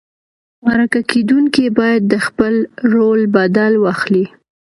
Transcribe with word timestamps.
مرکه 0.65 0.99
کېدونکی 1.11 1.65
باید 1.79 2.01
د 2.13 2.15
خپل 2.25 2.53
رول 2.93 3.21
بدل 3.35 3.73
واخلي. 3.83 4.25